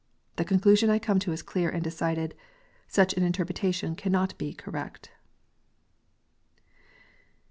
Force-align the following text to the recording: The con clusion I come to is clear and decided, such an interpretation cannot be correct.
The 0.37 0.45
con 0.45 0.59
clusion 0.59 0.89
I 0.89 0.97
come 0.97 1.19
to 1.19 1.31
is 1.31 1.43
clear 1.43 1.69
and 1.69 1.83
decided, 1.83 2.33
such 2.87 3.13
an 3.13 3.21
interpretation 3.21 3.95
cannot 3.95 4.35
be 4.39 4.51
correct. 4.51 5.11